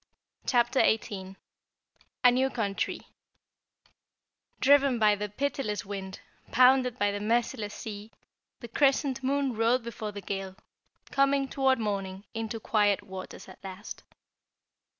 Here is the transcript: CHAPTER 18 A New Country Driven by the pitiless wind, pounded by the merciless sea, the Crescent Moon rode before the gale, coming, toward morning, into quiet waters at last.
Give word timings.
CHAPTER 0.47 0.79
18 0.79 1.37
A 2.23 2.31
New 2.31 2.49
Country 2.49 3.01
Driven 4.59 4.97
by 4.97 5.13
the 5.13 5.29
pitiless 5.29 5.85
wind, 5.85 6.21
pounded 6.51 6.97
by 6.97 7.11
the 7.11 7.19
merciless 7.19 7.75
sea, 7.75 8.11
the 8.61 8.67
Crescent 8.67 9.21
Moon 9.21 9.55
rode 9.55 9.83
before 9.83 10.11
the 10.11 10.19
gale, 10.21 10.55
coming, 11.11 11.47
toward 11.47 11.77
morning, 11.77 12.23
into 12.33 12.59
quiet 12.59 13.03
waters 13.03 13.47
at 13.47 13.63
last. 13.63 14.03